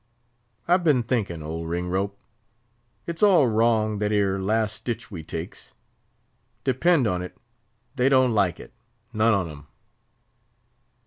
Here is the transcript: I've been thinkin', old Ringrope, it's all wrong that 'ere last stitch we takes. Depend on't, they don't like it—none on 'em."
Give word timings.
I've 0.67 0.83
been 0.83 1.03
thinkin', 1.03 1.43
old 1.43 1.67
Ringrope, 1.69 2.17
it's 3.05 3.21
all 3.21 3.45
wrong 3.45 3.99
that 3.99 4.11
'ere 4.11 4.41
last 4.41 4.77
stitch 4.77 5.11
we 5.11 5.21
takes. 5.21 5.73
Depend 6.63 7.05
on't, 7.05 7.31
they 7.93 8.09
don't 8.09 8.33
like 8.33 8.59
it—none 8.59 9.33
on 9.35 9.47
'em." 9.47 9.67